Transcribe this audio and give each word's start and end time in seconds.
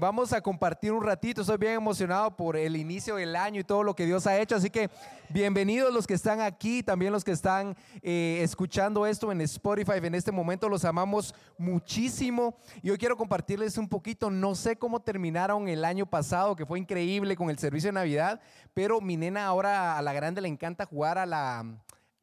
Vamos 0.00 0.32
a 0.32 0.40
compartir 0.40 0.92
un 0.92 1.02
ratito, 1.02 1.40
estoy 1.40 1.56
bien 1.56 1.72
emocionado 1.72 2.36
por 2.36 2.56
el 2.56 2.76
inicio 2.76 3.16
del 3.16 3.34
año 3.34 3.60
y 3.60 3.64
todo 3.64 3.82
lo 3.82 3.96
que 3.96 4.06
Dios 4.06 4.28
ha 4.28 4.38
hecho, 4.38 4.54
así 4.54 4.70
que 4.70 4.88
bienvenidos 5.28 5.92
los 5.92 6.06
que 6.06 6.14
están 6.14 6.40
aquí, 6.40 6.84
también 6.84 7.10
los 7.10 7.24
que 7.24 7.32
están 7.32 7.76
eh, 8.00 8.38
escuchando 8.40 9.04
esto 9.06 9.32
en 9.32 9.40
Spotify. 9.40 9.94
En 9.94 10.14
este 10.14 10.30
momento, 10.30 10.68
los 10.68 10.84
amamos 10.84 11.34
muchísimo. 11.58 12.56
Y 12.80 12.90
hoy 12.90 12.96
quiero 12.96 13.16
compartirles 13.16 13.76
un 13.76 13.88
poquito, 13.88 14.30
no 14.30 14.54
sé 14.54 14.76
cómo 14.76 15.00
terminaron 15.00 15.66
el 15.66 15.84
año 15.84 16.06
pasado, 16.06 16.54
que 16.54 16.64
fue 16.64 16.78
increíble 16.78 17.34
con 17.34 17.50
el 17.50 17.58
servicio 17.58 17.88
de 17.88 17.94
Navidad, 17.94 18.40
pero 18.74 19.00
mi 19.00 19.16
nena 19.16 19.46
ahora 19.46 19.98
a 19.98 20.02
la 20.02 20.12
grande 20.12 20.40
le 20.40 20.46
encanta 20.46 20.86
jugar 20.86 21.18
a 21.18 21.26
la 21.26 21.64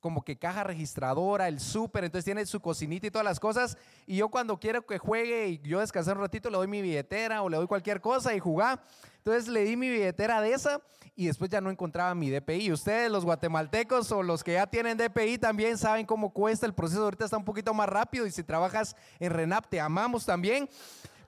como 0.06 0.24
que 0.24 0.38
caja 0.38 0.64
registradora, 0.64 1.48
el 1.48 1.60
súper, 1.60 2.04
entonces 2.04 2.26
tiene 2.26 2.46
su 2.46 2.60
cocinita 2.60 3.08
y 3.08 3.10
todas 3.10 3.26
las 3.26 3.40
cosas. 3.40 3.76
Y 4.06 4.18
yo 4.18 4.30
cuando 4.30 4.60
quiero 4.60 4.86
que 4.86 5.00
juegue 5.00 5.48
y 5.48 5.58
yo 5.68 5.80
descansar 5.80 6.16
un 6.16 6.22
ratito, 6.22 6.52
le 6.52 6.58
doy 6.58 6.68
mi 6.68 6.84
billetera 6.84 7.42
o 7.42 7.50
le 7.50 7.58
doy 7.58 7.66
cualquier 7.66 8.00
cosa 8.02 8.36
y 8.36 8.40
jugar. 8.40 8.84
Entonces 9.18 9.48
le 9.48 9.64
di 9.64 9.76
mi 9.76 9.90
billetera 9.90 10.42
de 10.42 10.54
esa 10.54 10.80
y 11.16 11.26
después 11.26 11.50
ya 11.50 11.60
no 11.60 11.72
encontraba 11.72 12.14
mi 12.14 12.30
DPI. 12.30 12.72
Ustedes, 12.72 13.10
los 13.10 13.26
guatemaltecos 13.26 14.12
o 14.12 14.22
los 14.22 14.44
que 14.44 14.54
ya 14.54 14.68
tienen 14.68 14.96
DPI, 14.96 15.40
también 15.40 15.76
saben 15.76 16.06
cómo 16.06 16.30
cuesta 16.30 16.68
el 16.68 16.76
proceso. 16.76 17.02
Ahorita 17.02 17.26
está 17.26 17.38
un 17.38 17.44
poquito 17.44 17.74
más 17.74 17.90
rápido 17.90 18.28
y 18.28 18.32
si 18.32 18.44
trabajas 18.44 18.96
en 19.20 19.32
RENAP, 19.32 19.66
te 19.70 19.80
amamos 19.80 20.24
también. 20.24 20.70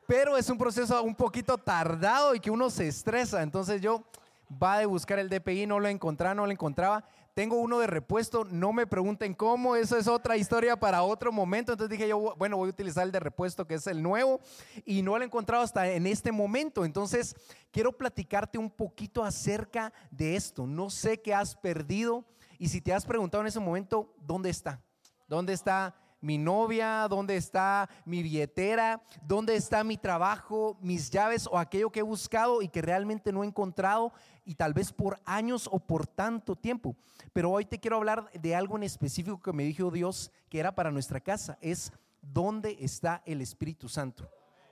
Pero 0.06 0.38
es 0.38 0.52
un 0.52 0.60
proceso 0.60 1.02
un 1.02 1.16
poquito 1.16 1.58
tardado 1.58 2.36
y 2.36 2.40
que 2.40 2.52
uno 2.52 2.70
se 2.70 2.88
estresa. 2.88 3.42
Entonces 3.42 3.82
yo 3.82 4.06
va 4.52 4.80
de 4.80 4.86
buscar 4.86 5.20
el 5.20 5.30
DPI, 5.30 5.68
no 5.68 5.80
lo 5.80 5.88
encontraba, 5.88 6.36
no 6.36 6.46
lo 6.46 6.52
encontraba. 6.52 7.04
Tengo 7.34 7.58
uno 7.58 7.78
de 7.80 7.88
repuesto, 7.88 8.46
no 8.46 8.74
me 8.74 8.88
pregunten 8.88 9.34
cómo, 9.34 9.76
eso 9.76 9.98
es 9.98 10.08
otra 10.08 10.38
historia 10.38 10.80
para 10.80 11.04
otro 11.04 11.32
momento. 11.32 11.72
Entonces 11.72 11.92
dije 11.92 12.10
yo, 12.10 12.36
bueno, 12.38 12.58
voy 12.58 12.68
a 12.68 12.72
utilizar 12.72 13.04
el 13.04 13.12
de 13.12 13.20
repuesto 13.20 13.68
que 13.68 13.76
es 13.76 13.86
el 13.88 14.02
nuevo 14.02 14.40
y 14.86 15.04
no 15.04 15.18
lo 15.18 15.24
he 15.24 15.26
encontrado 15.26 15.64
hasta 15.64 15.88
en 15.92 16.08
este 16.08 16.32
momento. 16.32 16.84
Entonces 16.84 17.36
quiero 17.72 17.92
platicarte 17.92 18.58
un 18.58 18.72
poquito 18.72 19.24
acerca 19.24 19.94
de 20.10 20.36
esto. 20.36 20.66
No 20.66 20.90
sé 20.90 21.22
qué 21.22 21.34
has 21.34 21.56
perdido 21.56 22.26
y 22.58 22.70
si 22.70 22.82
te 22.82 22.94
has 22.94 23.06
preguntado 23.06 23.42
en 23.42 23.48
ese 23.48 23.60
momento, 23.60 24.16
¿dónde 24.18 24.50
está? 24.50 24.82
¿Dónde 25.28 25.54
está? 25.54 25.96
Mi 26.22 26.38
novia, 26.38 27.08
dónde 27.10 27.38
está 27.38 27.90
mi 28.06 28.24
billetera, 28.24 29.02
dónde 29.22 29.56
está 29.56 29.84
mi 29.84 29.98
trabajo, 29.98 30.78
mis 30.82 31.10
llaves 31.10 31.48
o 31.48 31.58
aquello 31.58 31.92
que 31.92 32.00
he 32.00 32.04
buscado 32.04 32.62
y 32.62 32.70
que 32.70 32.82
realmente 32.82 33.32
no 33.32 33.44
he 33.44 33.48
encontrado 33.48 34.12
y 34.46 34.56
tal 34.56 34.74
vez 34.74 34.92
por 34.92 35.20
años 35.26 35.70
o 35.72 35.80
por 35.80 36.08
tanto 36.08 36.56
tiempo. 36.56 36.96
Pero 37.34 37.52
hoy 37.52 37.66
te 37.66 37.80
quiero 37.80 37.98
hablar 37.98 38.32
de 38.32 38.56
algo 38.56 38.78
en 38.78 38.84
específico 38.84 39.42
que 39.42 39.54
me 39.54 39.64
dijo 39.64 39.92
Dios 39.92 40.32
que 40.50 40.60
era 40.60 40.74
para 40.74 40.92
nuestra 40.92 41.20
casa, 41.20 41.58
es 41.62 41.92
dónde 42.22 42.78
está 42.80 43.22
el 43.26 43.42
Espíritu 43.42 43.90
Santo. 43.90 44.30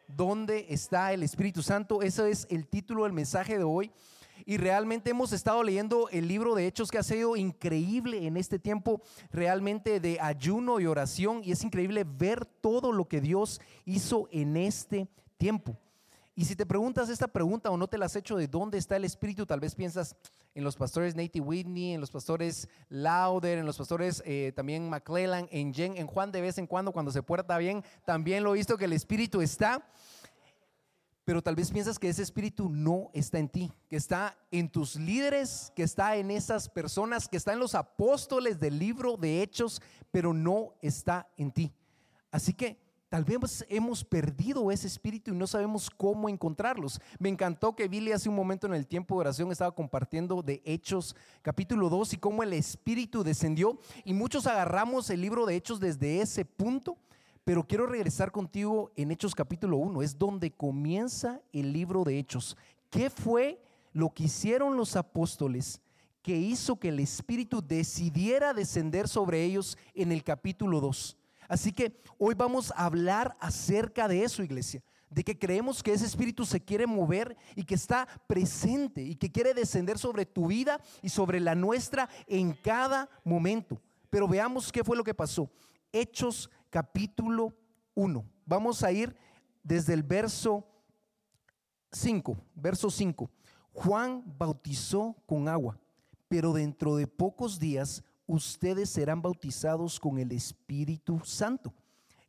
¿Dónde 0.07 0.67
está 0.69 1.13
el 1.13 1.23
Espíritu 1.23 1.63
Santo? 1.63 2.01
Ese 2.01 2.29
es 2.29 2.45
el 2.51 2.67
título 2.67 3.03
del 3.03 3.13
mensaje 3.13 3.57
de 3.57 3.63
hoy. 3.63 3.91
Y 4.45 4.57
realmente 4.57 5.11
hemos 5.11 5.31
estado 5.31 5.63
leyendo 5.63 6.09
el 6.09 6.27
libro 6.27 6.55
de 6.55 6.67
Hechos 6.67 6.91
que 6.91 6.97
ha 6.97 7.03
sido 7.03 7.35
increíble 7.35 8.25
en 8.25 8.37
este 8.37 8.59
tiempo 8.59 9.01
realmente 9.31 9.99
de 9.99 10.19
ayuno 10.19 10.79
y 10.79 10.85
oración. 10.85 11.41
Y 11.43 11.51
es 11.51 11.63
increíble 11.63 12.05
ver 12.05 12.45
todo 12.45 12.91
lo 12.91 13.07
que 13.07 13.21
Dios 13.21 13.61
hizo 13.85 14.27
en 14.31 14.57
este 14.57 15.07
tiempo. 15.37 15.77
Y 16.37 16.43
si 16.43 16.55
te 16.55 16.65
preguntas 16.65 17.07
esta 17.07 17.29
pregunta 17.29 17.71
o 17.71 17.77
no 17.77 17.87
te 17.87 17.97
la 17.97 18.07
has 18.07 18.15
hecho 18.17 18.35
de 18.35 18.49
dónde 18.49 18.77
está 18.77 18.97
el 18.97 19.05
Espíritu, 19.05 19.45
tal 19.45 19.61
vez 19.61 19.73
piensas 19.73 20.17
en 20.53 20.65
los 20.65 20.75
pastores 20.75 21.15
Nate 21.15 21.39
Whitney, 21.39 21.93
en 21.93 22.01
los 22.01 22.11
pastores 22.11 22.67
Lauder, 22.89 23.57
en 23.57 23.65
los 23.65 23.77
pastores 23.77 24.21
eh, 24.25 24.51
también 24.53 24.89
McClellan, 24.89 25.47
en 25.49 25.73
Jen, 25.73 25.95
en 25.95 26.07
Juan 26.07 26.33
de 26.33 26.41
vez 26.41 26.57
en 26.57 26.67
cuando, 26.67 26.91
cuando 26.91 27.11
se 27.11 27.23
puerta 27.23 27.57
bien, 27.57 27.83
también 28.03 28.43
lo 28.43 28.53
he 28.53 28.57
visto 28.57 28.77
que 28.77 28.85
el 28.85 28.93
Espíritu 28.93 29.41
está 29.41 29.85
pero 31.25 31.41
tal 31.41 31.55
vez 31.55 31.71
piensas 31.71 31.97
que 31.97 32.07
ese 32.07 32.21
espíritu 32.21 32.69
no 32.69 33.09
está 33.11 33.39
en 33.39 33.49
ti, 33.49 33.73
que 33.89 33.95
está 33.95 34.37
en 34.51 34.69
tus 34.69 34.95
líderes, 34.95 35.73
que 35.75 35.81
está 35.81 36.15
en 36.15 36.29
esas 36.29 36.69
personas, 36.69 37.27
que 37.27 37.35
está 37.35 37.51
en 37.51 37.59
los 37.59 37.73
apóstoles 37.73 38.59
del 38.59 38.77
libro 38.77 39.17
de 39.17 39.41
Hechos, 39.41 39.81
pero 40.11 40.33
no 40.33 40.75
está 40.83 41.27
en 41.35 41.51
ti. 41.51 41.73
Así 42.31 42.53
que 42.53 42.77
tal 43.09 43.23
vez 43.23 43.65
hemos 43.69 44.03
perdido 44.03 44.69
ese 44.69 44.85
espíritu 44.85 45.31
y 45.31 45.35
no 45.35 45.47
sabemos 45.47 45.89
cómo 45.89 46.29
encontrarlos. 46.29 47.01
Me 47.17 47.29
encantó 47.29 47.75
que 47.75 47.87
Billy 47.87 48.11
hace 48.11 48.29
un 48.29 48.35
momento 48.35 48.67
en 48.67 48.75
el 48.75 48.85
tiempo 48.85 49.15
de 49.15 49.21
oración 49.21 49.51
estaba 49.51 49.73
compartiendo 49.73 50.43
de 50.43 50.61
Hechos 50.63 51.15
capítulo 51.41 51.89
2 51.89 52.13
y 52.13 52.17
cómo 52.17 52.43
el 52.43 52.53
espíritu 52.53 53.23
descendió 53.23 53.79
y 54.03 54.13
muchos 54.13 54.45
agarramos 54.45 55.09
el 55.09 55.21
libro 55.21 55.47
de 55.47 55.55
Hechos 55.55 55.79
desde 55.79 56.21
ese 56.21 56.45
punto 56.45 56.99
pero 57.45 57.63
quiero 57.63 57.85
regresar 57.85 58.31
contigo 58.31 58.91
en 58.95 59.11
Hechos 59.11 59.35
capítulo 59.35 59.77
1, 59.77 60.01
es 60.01 60.17
donde 60.17 60.51
comienza 60.51 61.39
el 61.53 61.71
libro 61.71 62.03
de 62.03 62.17
Hechos. 62.17 62.57
¿Qué 62.89 63.11
fue 63.11 63.61
lo 63.93 64.09
que 64.09 64.23
hicieron 64.23 64.75
los 64.75 64.95
apóstoles 64.95 65.79
que 66.23 66.35
hizo 66.35 66.79
que 66.79 66.89
el 66.89 66.99
Espíritu 66.99 67.61
decidiera 67.61 68.55
descender 68.55 69.07
sobre 69.07 69.43
ellos 69.43 69.77
en 69.93 70.11
el 70.11 70.23
capítulo 70.23 70.81
2? 70.81 71.17
Así 71.47 71.71
que 71.71 72.01
hoy 72.17 72.33
vamos 72.33 72.73
a 72.75 72.87
hablar 72.87 73.37
acerca 73.39 74.07
de 74.07 74.23
eso, 74.23 74.41
iglesia, 74.41 74.81
de 75.11 75.23
que 75.23 75.37
creemos 75.37 75.83
que 75.83 75.93
ese 75.93 76.07
Espíritu 76.07 76.47
se 76.47 76.59
quiere 76.59 76.87
mover 76.87 77.37
y 77.55 77.63
que 77.63 77.75
está 77.75 78.07
presente 78.25 79.03
y 79.03 79.13
que 79.13 79.31
quiere 79.31 79.53
descender 79.53 79.99
sobre 79.99 80.25
tu 80.25 80.47
vida 80.47 80.81
y 81.03 81.09
sobre 81.09 81.39
la 81.39 81.53
nuestra 81.53 82.09
en 82.25 82.53
cada 82.53 83.07
momento. 83.23 83.79
Pero 84.09 84.27
veamos 84.27 84.71
qué 84.71 84.83
fue 84.83 84.97
lo 84.97 85.03
que 85.03 85.13
pasó. 85.13 85.47
Hechos 85.95 86.49
capítulo 86.69 87.55
1. 87.93 88.25
Vamos 88.45 88.83
a 88.83 88.91
ir 88.91 89.15
desde 89.63 89.93
el 89.93 90.03
verso 90.03 90.67
5, 91.93 92.35
verso 92.53 92.89
5. 92.89 93.31
Juan 93.71 94.21
bautizó 94.37 95.15
con 95.25 95.47
agua, 95.47 95.79
pero 96.27 96.51
dentro 96.51 96.97
de 96.97 97.07
pocos 97.07 97.59
días 97.59 98.03
ustedes 98.27 98.89
serán 98.89 99.21
bautizados 99.21 99.97
con 99.97 100.19
el 100.19 100.33
Espíritu 100.33 101.21
Santo. 101.23 101.73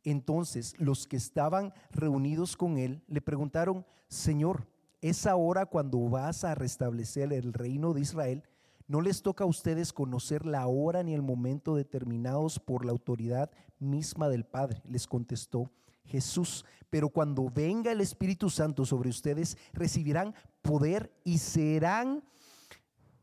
Entonces 0.05 0.73
los 0.79 1.05
que 1.05 1.17
estaban 1.17 1.73
reunidos 1.91 2.55
con 2.55 2.77
él 2.77 3.03
le 3.09 3.19
preguntaron, 3.19 3.85
Señor, 4.07 4.65
¿es 5.01 5.27
ahora 5.27 5.65
cuando 5.65 5.99
vas 6.07 6.45
a 6.45 6.55
restablecer 6.55 7.33
el 7.33 7.51
reino 7.51 7.93
de 7.93 7.99
Israel? 7.99 8.43
No 8.87 9.01
les 9.01 9.21
toca 9.21 9.43
a 9.43 9.47
ustedes 9.47 9.91
conocer 9.91 10.45
la 10.45 10.65
hora 10.67 11.03
ni 11.03 11.13
el 11.13 11.21
momento 11.21 11.75
determinados 11.75 12.57
por 12.57 12.85
la 12.85 12.91
autoridad 12.91 13.51
misma 13.79 14.29
del 14.29 14.45
Padre, 14.45 14.81
les 14.87 15.07
contestó 15.07 15.69
Jesús. 16.05 16.65
Pero 16.89 17.09
cuando 17.09 17.49
venga 17.49 17.91
el 17.91 17.99
Espíritu 17.99 18.49
Santo 18.49 18.85
sobre 18.85 19.09
ustedes, 19.09 19.57
recibirán 19.73 20.33
poder 20.61 21.11
y 21.25 21.37
serán, 21.39 22.23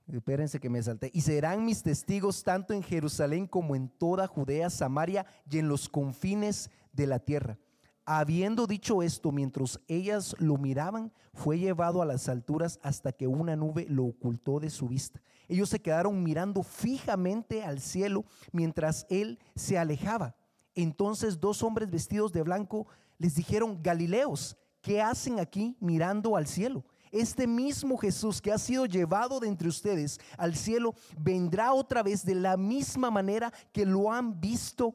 espérense 0.07 0.61
que 0.61 0.69
me 0.69 0.83
salté, 0.83 1.11
y 1.15 1.23
serán 1.23 1.65
mis 1.65 1.83
testigos 1.83 2.45
tanto 2.45 2.75
en 2.75 2.83
Jerusalén 2.83 3.47
como 3.47 3.75
en 3.75 3.89
toda 3.89 4.27
Judea, 4.27 4.69
Samaria 4.69 5.25
y 5.51 5.59
en 5.59 5.69
los 5.69 5.89
confines 5.89 6.71
de 6.93 7.07
la 7.07 7.21
tierra. 7.21 7.59
Habiendo 8.07 8.67
dicho 8.67 9.03
esto, 9.03 9.33
mientras 9.33 9.81
ellas 9.89 10.37
lo 10.39 10.59
miraban, 10.59 11.11
fue 11.33 11.59
llevado 11.59 12.03
a 12.03 12.07
las 12.07 12.29
alturas 12.29 12.79
hasta 12.83 13.13
que 13.13 13.27
una 13.27 13.57
nube 13.57 13.87
lo 13.89 14.05
ocultó 14.05 14.61
de 14.61 14.69
su 14.69 14.89
vista. 14.89 15.23
Ellos 15.49 15.71
se 15.71 15.81
quedaron 15.81 16.23
mirando 16.23 16.63
fijamente 16.63 17.65
al 17.65 17.81
cielo 17.81 18.25
mientras 18.53 19.07
él 19.09 19.39
se 19.55 19.79
alejaba. 19.79 20.37
Entonces 20.75 21.41
dos 21.41 21.63
hombres 21.63 21.91
vestidos 21.91 22.33
de 22.33 22.43
blanco 22.43 22.87
les 23.19 23.37
dijeron, 23.37 23.81
Galileos, 23.83 24.57
¿qué 24.83 25.01
hacen 25.01 25.41
aquí 25.41 25.77
mirando 25.81 26.37
al 26.37 26.47
cielo? 26.47 26.85
Este 27.11 27.47
mismo 27.47 27.97
Jesús 27.97 28.43
que 28.43 28.53
ha 28.53 28.59
sido 28.59 28.87
llevado 28.87 29.41
de 29.41 29.49
entre 29.49 29.69
ustedes 29.69 30.21
al 30.37 30.57
cielo 30.57 30.95
vendrá 31.17 31.73
otra 31.73 32.03
vez 32.03 32.25
de 32.25 32.35
la 32.35 32.57
misma 32.57 33.11
manera 33.11 33.53
que 33.73 33.87
lo 33.87 34.13
han 34.13 34.41
visto 34.41 34.95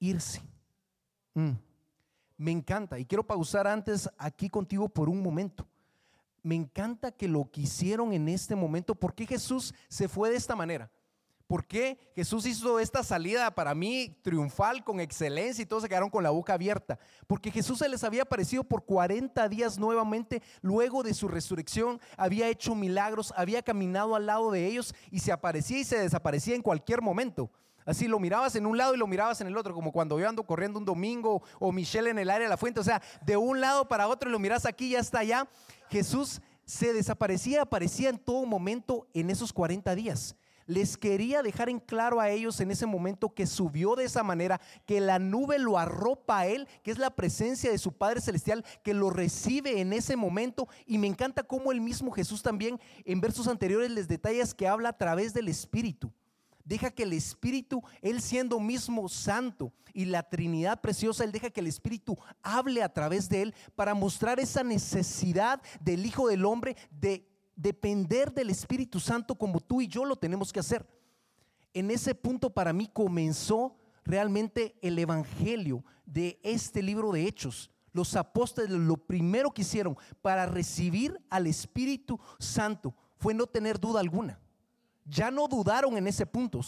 irse. 0.00 0.42
Mm. 1.34 1.52
Me 2.36 2.50
encanta 2.50 2.98
y 2.98 3.04
quiero 3.04 3.26
pausar 3.26 3.66
antes 3.66 4.08
aquí 4.18 4.48
contigo 4.48 4.88
por 4.88 5.08
un 5.08 5.22
momento 5.22 5.66
me 6.46 6.54
encanta 6.54 7.10
que 7.10 7.26
lo 7.26 7.50
quisieron 7.50 8.12
en 8.12 8.28
este 8.28 8.54
momento. 8.54 8.94
¿Por 8.94 9.16
qué 9.16 9.26
Jesús 9.26 9.74
se 9.88 10.06
fue 10.06 10.30
de 10.30 10.36
esta 10.36 10.54
manera? 10.54 10.88
¿Por 11.48 11.66
qué 11.66 11.98
Jesús 12.14 12.46
hizo 12.46 12.78
esta 12.78 13.02
salida 13.02 13.52
para 13.52 13.74
mí 13.74 14.16
triunfal, 14.22 14.84
con 14.84 15.00
excelencia 15.00 15.62
y 15.62 15.66
todos 15.66 15.82
se 15.82 15.88
quedaron 15.88 16.08
con 16.08 16.22
la 16.22 16.30
boca 16.30 16.54
abierta? 16.54 17.00
Porque 17.26 17.50
Jesús 17.50 17.78
se 17.80 17.88
les 17.88 18.04
había 18.04 18.22
aparecido 18.22 18.62
por 18.62 18.84
40 18.84 19.48
días 19.48 19.76
nuevamente 19.76 20.40
luego 20.62 21.02
de 21.02 21.14
su 21.14 21.26
resurrección, 21.26 22.00
había 22.16 22.48
hecho 22.48 22.76
milagros, 22.76 23.34
había 23.36 23.62
caminado 23.62 24.14
al 24.14 24.26
lado 24.26 24.52
de 24.52 24.66
ellos 24.66 24.94
y 25.10 25.18
se 25.18 25.32
aparecía 25.32 25.78
y 25.78 25.84
se 25.84 25.98
desaparecía 25.98 26.54
en 26.54 26.62
cualquier 26.62 27.02
momento. 27.02 27.50
Así 27.86 28.08
lo 28.08 28.18
mirabas 28.18 28.56
en 28.56 28.66
un 28.66 28.76
lado 28.76 28.94
y 28.94 28.98
lo 28.98 29.06
mirabas 29.06 29.40
en 29.40 29.46
el 29.46 29.56
otro, 29.56 29.72
como 29.72 29.92
cuando 29.92 30.18
yo 30.18 30.28
ando 30.28 30.42
corriendo 30.42 30.78
un 30.78 30.84
domingo 30.84 31.42
o 31.60 31.70
Michelle 31.72 32.10
en 32.10 32.18
el 32.18 32.28
área 32.28 32.46
de 32.46 32.50
la 32.50 32.56
fuente. 32.56 32.80
O 32.80 32.84
sea, 32.84 33.00
de 33.24 33.36
un 33.36 33.60
lado 33.60 33.88
para 33.88 34.08
otro 34.08 34.28
y 34.28 34.32
lo 34.32 34.40
miras 34.40 34.66
aquí, 34.66 34.90
ya 34.90 34.98
está 34.98 35.20
allá. 35.20 35.48
Jesús 35.88 36.40
se 36.64 36.92
desaparecía, 36.92 37.62
aparecía 37.62 38.10
en 38.10 38.18
todo 38.18 38.44
momento 38.44 39.06
en 39.14 39.30
esos 39.30 39.52
40 39.52 39.94
días. 39.94 40.34
les 40.66 40.96
quería 40.96 41.42
dejar 41.42 41.68
en 41.68 41.78
claro 41.78 42.20
a 42.20 42.30
ellos 42.30 42.58
en 42.60 42.72
ese 42.72 42.86
momento 42.86 43.32
que 43.32 43.46
subió 43.46 43.94
de 43.94 44.04
esa 44.04 44.24
manera, 44.24 44.60
que 44.84 45.00
la 45.00 45.18
nube 45.18 45.58
lo 45.58 45.78
arropa 45.78 46.40
a 46.40 46.46
él, 46.46 46.66
que 46.82 46.90
es 46.90 46.98
la 46.98 47.10
presencia 47.10 47.70
de 47.70 47.78
su 47.78 47.92
Padre 47.92 48.20
Celestial, 48.20 48.64
que 48.82 48.92
lo 48.92 49.10
recibe 49.10 49.80
en 49.80 49.92
ese 49.92 50.16
momento. 50.16 50.68
Y 50.84 50.98
me 50.98 51.06
encanta 51.06 51.44
cómo 51.44 51.72
el 51.72 51.80
mismo 51.80 52.10
Jesús 52.10 52.42
también 52.42 52.80
en 53.04 53.20
versos 53.20 53.46
anteriores 53.46 53.92
les 53.92 54.08
detallas 54.08 54.54
que 54.54 54.66
habla 54.66 54.88
a 54.90 54.98
través 54.98 55.32
del 55.32 55.46
Espíritu. 55.48 56.12
Deja 56.66 56.90
que 56.90 57.04
el 57.04 57.12
Espíritu, 57.12 57.80
Él 58.02 58.20
siendo 58.20 58.58
mismo 58.58 59.08
santo 59.08 59.72
y 59.94 60.04
la 60.04 60.28
Trinidad 60.28 60.80
preciosa, 60.80 61.22
Él 61.22 61.30
deja 61.30 61.48
que 61.48 61.60
el 61.60 61.68
Espíritu 61.68 62.18
hable 62.42 62.82
a 62.82 62.92
través 62.92 63.28
de 63.28 63.42
Él 63.42 63.54
para 63.76 63.94
mostrar 63.94 64.40
esa 64.40 64.64
necesidad 64.64 65.62
del 65.80 66.04
Hijo 66.04 66.26
del 66.26 66.44
Hombre 66.44 66.76
de 66.90 67.24
depender 67.54 68.32
del 68.34 68.50
Espíritu 68.50 68.98
Santo 68.98 69.36
como 69.36 69.60
tú 69.60 69.80
y 69.80 69.86
yo 69.86 70.04
lo 70.04 70.16
tenemos 70.16 70.52
que 70.52 70.58
hacer. 70.58 70.84
En 71.72 71.88
ese 71.92 72.16
punto 72.16 72.50
para 72.50 72.72
mí 72.72 72.90
comenzó 72.92 73.76
realmente 74.04 74.76
el 74.82 74.98
Evangelio 74.98 75.84
de 76.04 76.40
este 76.42 76.82
libro 76.82 77.12
de 77.12 77.28
Hechos. 77.28 77.70
Los 77.92 78.16
apóstoles 78.16 78.70
lo 78.70 78.96
primero 78.96 79.52
que 79.52 79.62
hicieron 79.62 79.96
para 80.20 80.46
recibir 80.46 81.16
al 81.30 81.46
Espíritu 81.46 82.18
Santo 82.40 82.92
fue 83.18 83.34
no 83.34 83.46
tener 83.46 83.78
duda 83.78 84.00
alguna. 84.00 84.40
Ya 85.06 85.30
no 85.30 85.48
dudaron 85.48 85.96
en 85.96 86.06
ese 86.06 86.26
punto. 86.26 86.60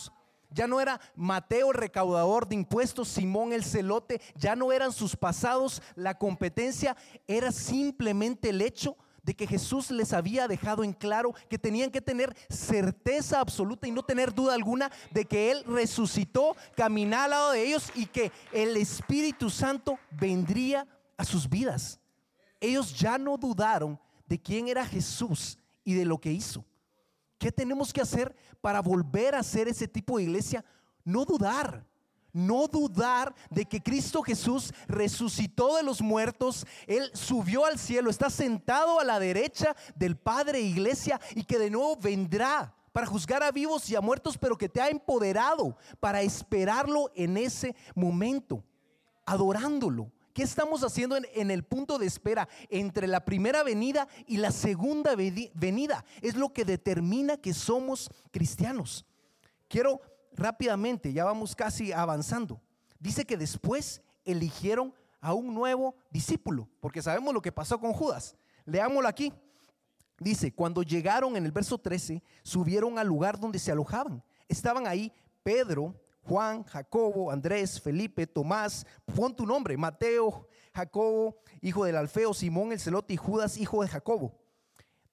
Ya 0.50 0.66
no 0.66 0.80
era 0.80 1.00
Mateo 1.14 1.70
el 1.70 1.76
recaudador 1.76 2.48
de 2.48 2.54
impuestos, 2.54 3.08
Simón 3.08 3.52
el 3.52 3.64
celote, 3.64 4.20
ya 4.34 4.56
no 4.56 4.72
eran 4.72 4.92
sus 4.92 5.14
pasados 5.14 5.82
la 5.94 6.16
competencia, 6.16 6.96
era 7.26 7.52
simplemente 7.52 8.48
el 8.48 8.62
hecho 8.62 8.96
de 9.22 9.34
que 9.34 9.46
Jesús 9.46 9.90
les 9.90 10.14
había 10.14 10.48
dejado 10.48 10.84
en 10.84 10.94
claro 10.94 11.34
que 11.50 11.58
tenían 11.58 11.90
que 11.90 12.00
tener 12.00 12.34
certeza 12.48 13.40
absoluta 13.40 13.86
y 13.86 13.90
no 13.90 14.02
tener 14.02 14.32
duda 14.32 14.54
alguna 14.54 14.90
de 15.10 15.26
que 15.26 15.50
Él 15.50 15.64
resucitó, 15.66 16.56
caminaba 16.74 17.24
al 17.24 17.30
lado 17.30 17.52
de 17.52 17.66
ellos 17.66 17.92
y 17.94 18.06
que 18.06 18.32
el 18.52 18.74
Espíritu 18.78 19.50
Santo 19.50 19.98
vendría 20.12 20.86
a 21.18 21.24
sus 21.24 21.46
vidas. 21.46 22.00
Ellos 22.58 22.98
ya 22.98 23.18
no 23.18 23.36
dudaron 23.36 24.00
de 24.26 24.40
quién 24.40 24.66
era 24.66 24.86
Jesús 24.86 25.58
y 25.84 25.92
de 25.92 26.06
lo 26.06 26.18
que 26.18 26.32
hizo. 26.32 26.64
¿Qué 27.38 27.52
tenemos 27.52 27.92
que 27.92 28.00
hacer 28.00 28.34
para 28.60 28.82
volver 28.82 29.34
a 29.34 29.42
ser 29.42 29.68
ese 29.68 29.88
tipo 29.88 30.18
de 30.18 30.24
iglesia? 30.24 30.64
No 31.04 31.24
dudar 31.24 31.86
no 32.32 32.68
dudar 32.68 33.34
de 33.50 33.64
que 33.64 33.82
Cristo 33.82 34.22
Jesús 34.22 34.72
resucitó 34.86 35.76
de 35.76 35.82
los 35.82 36.00
muertos, 36.00 36.66
Él 36.86 37.10
subió 37.14 37.64
al 37.64 37.78
cielo, 37.78 38.10
está 38.10 38.30
sentado 38.30 39.00
a 39.00 39.04
la 39.04 39.18
derecha 39.18 39.74
del 39.96 40.16
Padre 40.16 40.60
Iglesia 40.60 41.20
y 41.34 41.44
que 41.44 41.58
de 41.58 41.70
nuevo 41.70 41.96
vendrá 41.96 42.74
para 42.92 43.06
juzgar 43.06 43.42
a 43.42 43.50
vivos 43.50 43.88
y 43.90 43.96
a 43.96 44.00
muertos, 44.00 44.38
pero 44.38 44.56
que 44.56 44.68
te 44.68 44.80
ha 44.80 44.88
empoderado 44.88 45.76
para 46.00 46.22
esperarlo 46.22 47.10
en 47.14 47.36
ese 47.36 47.74
momento, 47.94 48.64
adorándolo. 49.24 50.10
¿Qué 50.38 50.44
estamos 50.44 50.84
haciendo 50.84 51.16
en, 51.16 51.50
el 51.50 51.64
punto 51.64 51.98
de 51.98 52.06
espera 52.06 52.48
entre 52.68 53.08
la 53.08 53.24
primera 53.24 53.64
venida 53.64 54.06
y 54.24 54.36
la 54.36 54.52
segunda 54.52 55.16
venida? 55.16 56.04
Es 56.22 56.36
lo 56.36 56.52
que 56.52 56.64
determina 56.64 57.38
que 57.38 57.52
somos 57.52 58.08
cristianos. 58.30 59.04
Quiero 59.66 60.00
rápidamente, 60.32 61.12
ya 61.12 61.24
vamos 61.24 61.56
casi 61.56 61.90
avanzando. 61.90 62.60
Dice 63.00 63.24
que 63.24 63.36
después 63.36 64.00
eligieron 64.24 64.94
a 65.20 65.34
un 65.34 65.52
nuevo 65.52 65.96
discípulo, 66.08 66.68
porque 66.78 67.02
sabemos 67.02 67.34
lo 67.34 67.42
que 67.42 67.50
pasó 67.50 67.80
con 67.80 67.92
Judas. 67.92 68.36
Leámoslo 68.64 69.08
aquí. 69.08 69.32
Dice, 70.20 70.52
cuando 70.52 70.84
llegaron 70.84 71.36
en 71.36 71.46
el 71.46 71.50
verso 71.50 71.78
13, 71.78 72.22
subieron 72.44 72.96
al 73.00 73.08
lugar 73.08 73.40
donde 73.40 73.58
se 73.58 73.72
alojaban. 73.72 74.22
Estaban 74.46 74.86
ahí 74.86 75.12
Pedro, 75.42 76.00
Juan, 76.28 76.62
Jacobo, 76.64 77.30
Andrés, 77.30 77.80
Felipe, 77.80 78.26
Tomás, 78.26 78.86
pon 79.16 79.34
tu 79.34 79.46
nombre, 79.46 79.76
Mateo, 79.76 80.46
Jacobo, 80.74 81.38
hijo 81.62 81.84
del 81.84 81.96
Alfeo, 81.96 82.34
Simón 82.34 82.72
el 82.72 82.80
celote 82.80 83.14
y 83.14 83.16
Judas, 83.16 83.56
hijo 83.56 83.82
de 83.82 83.88
Jacobo. 83.88 84.38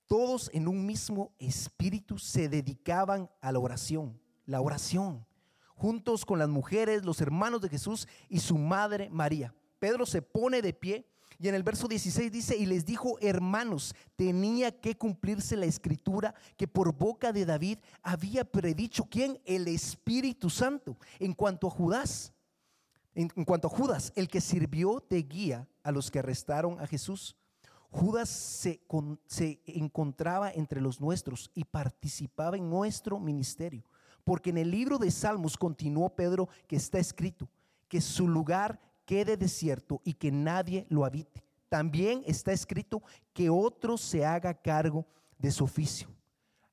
Todos 0.07 0.51
en 0.53 0.67
un 0.67 0.85
mismo 0.85 1.33
espíritu 1.39 2.19
se 2.19 2.49
dedicaban 2.49 3.29
a 3.41 3.51
la 3.51 3.59
oración 3.59 4.19
la 4.45 4.61
oración, 4.61 5.25
juntos 5.75 6.25
con 6.25 6.39
las 6.39 6.49
mujeres, 6.49 7.03
los 7.03 7.21
hermanos 7.21 7.61
de 7.61 7.69
Jesús 7.69 8.07
y 8.29 8.39
su 8.39 8.57
madre 8.57 9.09
María. 9.09 9.53
Pedro 9.79 10.05
se 10.05 10.21
pone 10.21 10.61
de 10.61 10.73
pie 10.73 11.07
y 11.39 11.47
en 11.47 11.55
el 11.55 11.63
verso 11.63 11.87
16 11.87 12.31
dice, 12.31 12.55
y 12.57 12.65
les 12.65 12.85
dijo, 12.85 13.17
hermanos, 13.21 13.93
tenía 14.15 14.79
que 14.79 14.97
cumplirse 14.97 15.55
la 15.55 15.65
escritura 15.65 16.33
que 16.57 16.67
por 16.67 16.93
boca 16.93 17.33
de 17.33 17.45
David 17.45 17.79
había 18.01 18.45
predicho, 18.45 19.05
¿quién? 19.09 19.39
El 19.45 19.67
Espíritu 19.67 20.49
Santo. 20.49 20.97
En 21.19 21.33
cuanto 21.33 21.67
a 21.67 21.71
Judas, 21.71 22.33
en, 23.13 23.29
cuanto 23.29 23.67
a 23.67 23.71
Judas, 23.71 24.11
el 24.15 24.27
que 24.27 24.41
sirvió 24.41 25.03
de 25.09 25.23
guía 25.23 25.67
a 25.83 25.91
los 25.91 26.11
que 26.11 26.19
arrestaron 26.19 26.79
a 26.79 26.87
Jesús. 26.87 27.35
Judas 27.89 28.29
se, 28.29 28.81
se 29.25 29.61
encontraba 29.65 30.51
entre 30.51 30.81
los 30.81 30.99
nuestros 30.99 31.49
y 31.53 31.63
participaba 31.63 32.57
en 32.57 32.69
nuestro 32.69 33.19
ministerio. 33.19 33.83
Porque 34.23 34.49
en 34.49 34.57
el 34.57 34.71
libro 34.71 34.97
de 34.97 35.11
Salmos 35.11 35.57
continuó 35.57 36.09
Pedro 36.09 36.49
que 36.67 36.75
está 36.75 36.99
escrito, 36.99 37.47
que 37.87 38.01
su 38.01 38.27
lugar 38.27 38.79
quede 39.05 39.37
desierto 39.37 40.01
y 40.03 40.13
que 40.13 40.31
nadie 40.31 40.85
lo 40.89 41.05
habite. 41.05 41.43
También 41.69 42.23
está 42.25 42.51
escrito 42.51 43.01
que 43.33 43.49
otro 43.49 43.97
se 43.97 44.25
haga 44.25 44.53
cargo 44.53 45.05
de 45.37 45.51
su 45.51 45.63
oficio. 45.63 46.07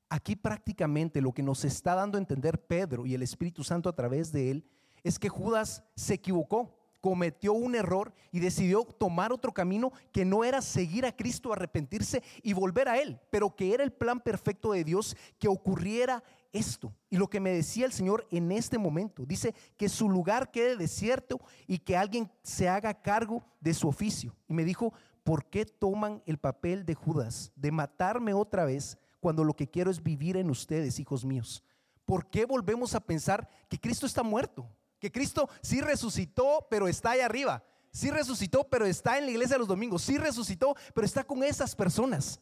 Aquí 0.09 0.35
prácticamente 0.35 1.21
lo 1.21 1.33
que 1.33 1.41
nos 1.41 1.65
está 1.65 1.95
dando 1.95 2.17
a 2.17 2.21
entender 2.21 2.59
Pedro 2.65 3.05
y 3.05 3.15
el 3.15 3.23
Espíritu 3.23 3.63
Santo 3.63 3.89
a 3.89 3.95
través 3.95 4.31
de 4.31 4.51
él 4.51 4.65
es 5.03 5.19
que 5.19 5.29
Judas 5.29 5.83
se 5.95 6.13
equivocó, 6.13 6.77
cometió 7.01 7.53
un 7.53 7.75
error 7.75 8.13
y 8.31 8.39
decidió 8.39 8.85
tomar 8.85 9.33
otro 9.33 9.51
camino 9.51 9.91
que 10.11 10.23
no 10.23 10.45
era 10.45 10.61
seguir 10.61 11.05
a 11.05 11.15
Cristo, 11.15 11.51
arrepentirse 11.51 12.23
y 12.41 12.53
volver 12.53 12.87
a 12.87 12.97
Él, 12.97 13.19
pero 13.29 13.53
que 13.53 13.73
era 13.73 13.83
el 13.83 13.91
plan 13.91 14.21
perfecto 14.21 14.71
de 14.71 14.85
Dios 14.85 15.17
que 15.37 15.49
ocurriera 15.49 16.23
esto. 16.53 16.95
Y 17.09 17.17
lo 17.17 17.29
que 17.29 17.39
me 17.39 17.51
decía 17.51 17.85
el 17.85 17.91
Señor 17.91 18.25
en 18.31 18.51
este 18.51 18.77
momento, 18.77 19.25
dice 19.25 19.53
que 19.75 19.89
su 19.89 20.07
lugar 20.07 20.51
quede 20.51 20.77
desierto 20.77 21.41
y 21.67 21.79
que 21.79 21.97
alguien 21.97 22.31
se 22.43 22.69
haga 22.69 22.93
cargo 22.93 23.43
de 23.59 23.73
su 23.73 23.87
oficio. 23.87 24.35
Y 24.47 24.53
me 24.53 24.63
dijo, 24.63 24.93
¿por 25.23 25.45
qué 25.49 25.65
toman 25.65 26.21
el 26.25 26.37
papel 26.37 26.85
de 26.85 26.93
Judas 26.93 27.51
de 27.55 27.71
matarme 27.71 28.33
otra 28.33 28.63
vez 28.63 28.97
cuando 29.19 29.43
lo 29.43 29.55
que 29.55 29.69
quiero 29.69 29.91
es 29.91 30.01
vivir 30.01 30.37
en 30.37 30.49
ustedes, 30.49 30.99
hijos 30.99 31.25
míos? 31.25 31.63
¿Por 32.05 32.29
qué 32.29 32.45
volvemos 32.45 32.95
a 32.95 32.99
pensar 32.99 33.49
que 33.67 33.79
Cristo 33.79 34.05
está 34.05 34.23
muerto? 34.23 34.69
Que 34.99 35.11
Cristo 35.11 35.49
sí 35.61 35.81
resucitó, 35.81 36.67
pero 36.69 36.87
está 36.87 37.11
ahí 37.11 37.19
arriba. 37.19 37.63
Sí 37.91 38.09
resucitó, 38.09 38.63
pero 38.69 38.85
está 38.85 39.17
en 39.17 39.25
la 39.25 39.31
iglesia 39.31 39.57
los 39.57 39.67
domingos. 39.67 40.01
Sí 40.01 40.17
resucitó, 40.17 40.75
pero 40.93 41.05
está 41.05 41.23
con 41.23 41.43
esas 41.43 41.75
personas 41.75 42.39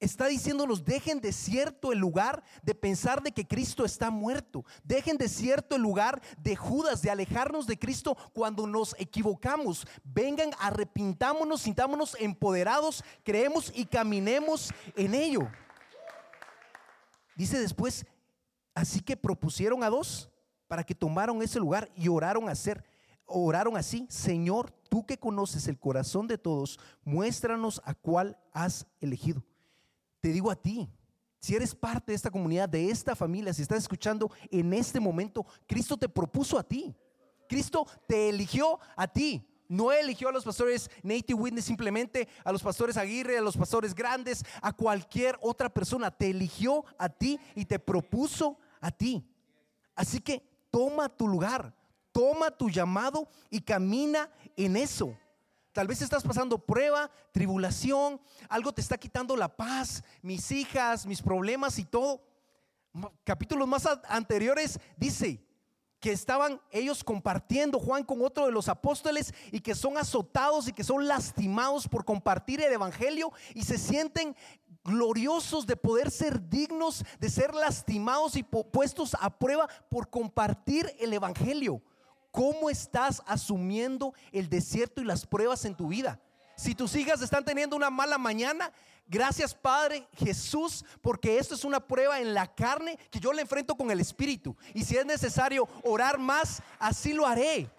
está 0.00 0.26
diciéndonos, 0.26 0.84
dejen 0.84 1.20
de 1.20 1.32
cierto 1.32 1.92
el 1.92 1.98
lugar 1.98 2.42
de 2.62 2.74
pensar 2.74 3.22
de 3.22 3.32
que 3.32 3.46
Cristo 3.46 3.84
está 3.84 4.10
muerto. 4.10 4.64
Dejen 4.82 5.16
de 5.16 5.28
cierto 5.28 5.76
el 5.76 5.82
lugar 5.82 6.20
de 6.38 6.56
Judas, 6.56 7.02
de 7.02 7.10
alejarnos 7.10 7.66
de 7.66 7.78
Cristo 7.78 8.16
cuando 8.32 8.66
nos 8.66 8.94
equivocamos. 8.98 9.86
Vengan, 10.02 10.50
arrepintámonos, 10.58 11.62
sintámonos 11.62 12.16
empoderados, 12.20 13.04
creemos 13.22 13.72
y 13.74 13.86
caminemos 13.86 14.72
en 14.96 15.14
ello. 15.14 15.50
Dice 17.36 17.58
después, 17.58 18.06
así 18.74 19.00
que 19.00 19.16
propusieron 19.16 19.82
a 19.82 19.90
dos 19.90 20.30
para 20.68 20.84
que 20.84 20.94
tomaron 20.94 21.42
ese 21.42 21.58
lugar 21.58 21.90
y 21.96 22.08
oraron 22.08 22.48
a 22.48 22.52
hacer. 22.52 22.84
Oraron 23.26 23.76
así, 23.76 24.06
Señor, 24.10 24.70
tú 24.90 25.06
que 25.06 25.18
conoces 25.18 25.66
el 25.66 25.78
corazón 25.78 26.26
de 26.26 26.36
todos, 26.36 26.78
muéstranos 27.04 27.80
a 27.84 27.94
cuál 27.94 28.38
has 28.52 28.86
elegido 29.00 29.42
te 30.24 30.32
digo 30.32 30.50
a 30.50 30.56
ti, 30.56 30.88
si 31.38 31.54
eres 31.54 31.74
parte 31.74 32.12
de 32.12 32.16
esta 32.16 32.30
comunidad, 32.30 32.66
de 32.66 32.88
esta 32.88 33.14
familia, 33.14 33.52
si 33.52 33.60
estás 33.60 33.76
escuchando 33.76 34.32
en 34.50 34.72
este 34.72 34.98
momento, 34.98 35.44
Cristo 35.66 35.98
te 35.98 36.08
propuso 36.08 36.58
a 36.58 36.62
ti. 36.62 36.96
Cristo 37.46 37.86
te 38.08 38.30
eligió 38.30 38.80
a 38.96 39.06
ti. 39.06 39.46
No 39.68 39.92
eligió 39.92 40.30
a 40.30 40.32
los 40.32 40.42
pastores 40.42 40.90
Native 41.02 41.38
Witness 41.38 41.66
simplemente, 41.66 42.26
a 42.42 42.52
los 42.52 42.62
pastores 42.62 42.96
Aguirre, 42.96 43.36
a 43.36 43.42
los 43.42 43.54
pastores 43.54 43.94
grandes, 43.94 44.42
a 44.62 44.72
cualquier 44.72 45.36
otra 45.42 45.68
persona. 45.68 46.10
Te 46.10 46.30
eligió 46.30 46.86
a 46.96 47.10
ti 47.10 47.38
y 47.54 47.66
te 47.66 47.78
propuso 47.78 48.56
a 48.80 48.90
ti. 48.90 49.28
Así 49.94 50.20
que 50.20 50.42
toma 50.70 51.10
tu 51.10 51.28
lugar, 51.28 51.76
toma 52.12 52.50
tu 52.50 52.70
llamado 52.70 53.28
y 53.50 53.60
camina 53.60 54.30
en 54.56 54.78
eso. 54.78 55.14
Tal 55.74 55.88
vez 55.88 56.00
estás 56.00 56.22
pasando 56.22 56.56
prueba, 56.56 57.10
tribulación, 57.32 58.20
algo 58.48 58.72
te 58.72 58.80
está 58.80 58.96
quitando 58.96 59.36
la 59.36 59.48
paz, 59.48 60.04
mis 60.22 60.52
hijas, 60.52 61.04
mis 61.04 61.20
problemas 61.20 61.80
y 61.80 61.84
todo. 61.84 62.22
Capítulos 63.24 63.66
más 63.66 63.84
anteriores 64.08 64.78
dice 64.96 65.44
que 65.98 66.12
estaban 66.12 66.60
ellos 66.70 67.02
compartiendo 67.02 67.80
Juan 67.80 68.04
con 68.04 68.22
otro 68.22 68.46
de 68.46 68.52
los 68.52 68.68
apóstoles 68.68 69.34
y 69.50 69.58
que 69.58 69.74
son 69.74 69.98
azotados 69.98 70.68
y 70.68 70.72
que 70.72 70.84
son 70.84 71.08
lastimados 71.08 71.88
por 71.88 72.04
compartir 72.04 72.60
el 72.60 72.72
evangelio 72.72 73.32
y 73.52 73.64
se 73.64 73.76
sienten 73.76 74.36
gloriosos 74.84 75.66
de 75.66 75.76
poder 75.76 76.12
ser 76.12 76.48
dignos 76.48 77.04
de 77.18 77.30
ser 77.30 77.52
lastimados 77.52 78.36
y 78.36 78.44
puestos 78.44 79.16
a 79.18 79.36
prueba 79.36 79.68
por 79.88 80.08
compartir 80.08 80.94
el 81.00 81.12
Evangelio. 81.12 81.82
¿Cómo 82.34 82.68
estás 82.68 83.22
asumiendo 83.26 84.12
el 84.32 84.48
desierto 84.48 85.00
y 85.00 85.04
las 85.04 85.24
pruebas 85.24 85.64
en 85.66 85.76
tu 85.76 85.86
vida? 85.86 86.18
Si 86.56 86.74
tus 86.74 86.96
hijas 86.96 87.22
están 87.22 87.44
teniendo 87.44 87.76
una 87.76 87.90
mala 87.90 88.18
mañana, 88.18 88.72
gracias 89.06 89.54
Padre 89.54 90.08
Jesús, 90.16 90.84
porque 91.00 91.38
esto 91.38 91.54
es 91.54 91.64
una 91.64 91.78
prueba 91.78 92.18
en 92.18 92.34
la 92.34 92.52
carne 92.52 92.98
que 93.12 93.20
yo 93.20 93.32
le 93.32 93.42
enfrento 93.42 93.76
con 93.76 93.88
el 93.92 94.00
Espíritu. 94.00 94.56
Y 94.74 94.82
si 94.82 94.96
es 94.96 95.06
necesario 95.06 95.68
orar 95.84 96.18
más, 96.18 96.60
así 96.80 97.12
lo 97.12 97.24
haré. 97.24 97.70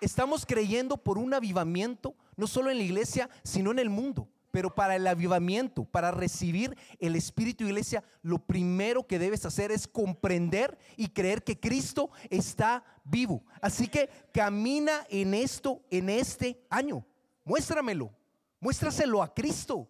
Estamos 0.00 0.46
creyendo 0.46 0.96
por 0.96 1.18
un 1.18 1.34
avivamiento, 1.34 2.14
no 2.36 2.46
solo 2.46 2.70
en 2.70 2.78
la 2.78 2.84
iglesia, 2.84 3.28
sino 3.42 3.72
en 3.72 3.80
el 3.80 3.90
mundo. 3.90 4.28
Pero 4.50 4.74
para 4.74 4.96
el 4.96 5.06
avivamiento, 5.06 5.84
para 5.84 6.10
recibir 6.10 6.76
el 6.98 7.16
Espíritu 7.16 7.64
Iglesia, 7.64 8.02
lo 8.22 8.38
primero 8.38 9.06
que 9.06 9.18
debes 9.18 9.44
hacer 9.44 9.70
es 9.70 9.86
comprender 9.86 10.78
y 10.96 11.08
creer 11.08 11.44
que 11.44 11.60
Cristo 11.60 12.10
está 12.30 12.84
vivo. 13.04 13.44
Así 13.60 13.88
que 13.88 14.08
camina 14.32 15.06
en 15.10 15.34
esto 15.34 15.82
en 15.90 16.08
este 16.08 16.64
año. 16.70 17.06
Muéstramelo. 17.44 18.10
Muéstraselo 18.60 19.22
a 19.22 19.32
Cristo. 19.34 19.88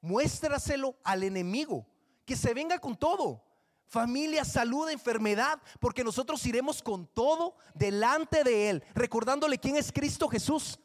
Muéstraselo 0.00 0.96
al 1.02 1.22
enemigo. 1.22 1.86
Que 2.24 2.36
se 2.36 2.54
venga 2.54 2.78
con 2.78 2.96
todo. 2.96 3.42
Familia, 3.86 4.44
salud, 4.44 4.90
enfermedad, 4.90 5.60
porque 5.78 6.02
nosotros 6.02 6.44
iremos 6.44 6.82
con 6.82 7.06
todo 7.06 7.54
delante 7.72 8.42
de 8.42 8.68
Él, 8.68 8.84
recordándole 8.94 9.58
quién 9.58 9.76
es 9.76 9.92
Cristo 9.92 10.28
Jesús. 10.28 10.80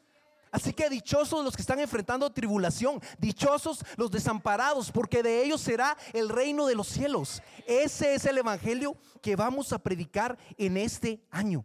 Así 0.52 0.74
que 0.74 0.90
dichosos 0.90 1.42
los 1.42 1.56
que 1.56 1.62
están 1.62 1.80
enfrentando 1.80 2.30
tribulación, 2.30 3.00
dichosos 3.18 3.82
los 3.96 4.10
desamparados, 4.10 4.92
porque 4.92 5.22
de 5.22 5.42
ellos 5.42 5.62
será 5.62 5.96
el 6.12 6.28
reino 6.28 6.66
de 6.66 6.74
los 6.74 6.86
cielos. 6.86 7.42
Ese 7.66 8.14
es 8.14 8.26
el 8.26 8.36
evangelio 8.36 8.94
que 9.22 9.34
vamos 9.34 9.72
a 9.72 9.78
predicar 9.78 10.38
en 10.58 10.76
este 10.76 11.22
año. 11.30 11.64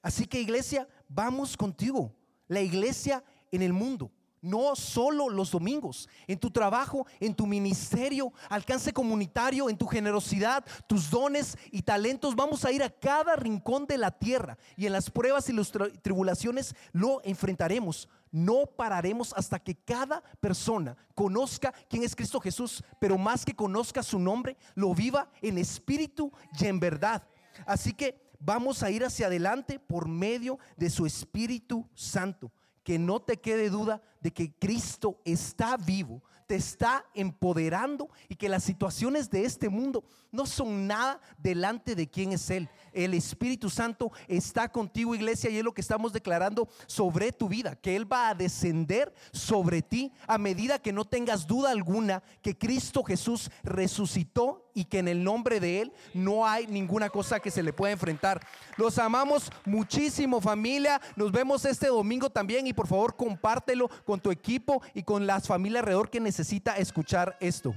Así 0.00 0.26
que 0.26 0.40
iglesia, 0.40 0.88
vamos 1.08 1.56
contigo. 1.56 2.14
La 2.46 2.60
iglesia 2.60 3.24
en 3.50 3.62
el 3.62 3.72
mundo 3.72 4.10
no 4.44 4.76
solo 4.76 5.30
los 5.30 5.50
domingos, 5.50 6.06
en 6.26 6.38
tu 6.38 6.50
trabajo, 6.50 7.06
en 7.18 7.34
tu 7.34 7.46
ministerio, 7.46 8.30
alcance 8.50 8.92
comunitario, 8.92 9.70
en 9.70 9.78
tu 9.78 9.86
generosidad, 9.86 10.64
tus 10.86 11.08
dones 11.08 11.56
y 11.70 11.80
talentos. 11.80 12.36
Vamos 12.36 12.64
a 12.64 12.70
ir 12.70 12.82
a 12.82 12.90
cada 12.90 13.36
rincón 13.36 13.86
de 13.86 13.96
la 13.96 14.10
tierra 14.10 14.58
y 14.76 14.84
en 14.84 14.92
las 14.92 15.10
pruebas 15.10 15.48
y 15.48 15.54
las 15.54 15.72
tribulaciones 16.02 16.76
lo 16.92 17.22
enfrentaremos. 17.24 18.06
No 18.30 18.66
pararemos 18.66 19.32
hasta 19.34 19.58
que 19.58 19.76
cada 19.76 20.22
persona 20.40 20.94
conozca 21.14 21.72
quién 21.88 22.02
es 22.02 22.14
Cristo 22.14 22.38
Jesús, 22.38 22.84
pero 23.00 23.16
más 23.16 23.46
que 23.46 23.56
conozca 23.56 24.02
su 24.02 24.18
nombre, 24.18 24.58
lo 24.74 24.94
viva 24.94 25.30
en 25.40 25.56
espíritu 25.56 26.30
y 26.60 26.66
en 26.66 26.80
verdad. 26.80 27.26
Así 27.64 27.94
que 27.94 28.30
vamos 28.40 28.82
a 28.82 28.90
ir 28.90 29.06
hacia 29.06 29.28
adelante 29.28 29.78
por 29.78 30.06
medio 30.06 30.58
de 30.76 30.90
su 30.90 31.06
Espíritu 31.06 31.88
Santo 31.94 32.52
que 32.84 32.98
no 32.98 33.20
te 33.20 33.40
quede 33.40 33.70
duda 33.70 34.02
de 34.24 34.32
que 34.32 34.50
Cristo 34.54 35.20
está 35.22 35.76
vivo, 35.76 36.22
te 36.46 36.56
está 36.56 37.04
empoderando 37.14 38.08
y 38.26 38.36
que 38.36 38.48
las 38.48 38.64
situaciones 38.64 39.28
de 39.30 39.44
este 39.44 39.68
mundo 39.68 40.02
no 40.32 40.46
son 40.46 40.86
nada 40.86 41.20
delante 41.38 41.94
de 41.94 42.08
quién 42.08 42.32
es 42.32 42.50
Él. 42.50 42.68
El 42.92 43.14
Espíritu 43.14 43.70
Santo 43.70 44.10
está 44.26 44.68
contigo, 44.68 45.14
iglesia, 45.14 45.50
y 45.50 45.58
es 45.58 45.64
lo 45.64 45.72
que 45.72 45.80
estamos 45.80 46.12
declarando 46.12 46.68
sobre 46.86 47.32
tu 47.32 47.48
vida, 47.48 47.76
que 47.76 47.96
Él 47.96 48.10
va 48.10 48.30
a 48.30 48.34
descender 48.34 49.14
sobre 49.32 49.82
ti 49.82 50.12
a 50.26 50.38
medida 50.38 50.80
que 50.80 50.92
no 50.92 51.04
tengas 51.04 51.46
duda 51.46 51.70
alguna 51.70 52.22
que 52.42 52.56
Cristo 52.58 53.04
Jesús 53.04 53.50
resucitó 53.62 54.64
y 54.74 54.84
que 54.84 54.98
en 54.98 55.08
el 55.08 55.22
nombre 55.22 55.60
de 55.60 55.82
Él 55.82 55.92
no 56.12 56.46
hay 56.46 56.66
ninguna 56.66 57.08
cosa 57.08 57.38
que 57.38 57.52
se 57.52 57.62
le 57.62 57.72
pueda 57.72 57.92
enfrentar. 57.92 58.44
Los 58.76 58.98
amamos 58.98 59.50
muchísimo 59.64 60.40
familia, 60.40 61.00
nos 61.14 61.30
vemos 61.30 61.64
este 61.64 61.86
domingo 61.86 62.28
también 62.28 62.66
y 62.66 62.72
por 62.72 62.88
favor 62.88 63.14
compártelo 63.14 63.88
con 64.14 64.20
tu 64.20 64.30
equipo 64.30 64.80
y 64.94 65.02
con 65.02 65.26
las 65.26 65.48
familias 65.48 65.80
alrededor 65.80 66.08
que 66.08 66.20
necesita 66.20 66.76
escuchar 66.76 67.36
esto. 67.40 67.74